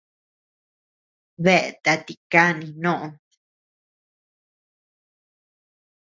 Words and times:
Dea 1.43 1.65
tati 1.83 2.13
kani 2.31 2.67
nod. 2.83 3.13